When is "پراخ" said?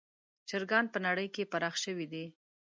1.51-1.75